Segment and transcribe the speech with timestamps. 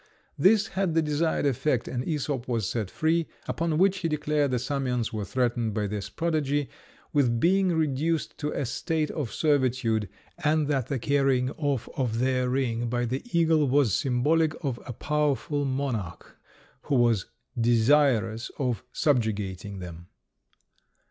[0.35, 4.57] This had the desired effect, and Æsop was set free, upon which he declared the
[4.57, 6.69] Samians were threatened by this prodigy
[7.13, 10.09] with being reduced to a state of servitude,
[10.43, 14.91] and that the carrying off of their ring by the eagle was symbolic of a
[14.93, 16.35] powerful monarch
[16.85, 20.07] who was desirous of subjugating them.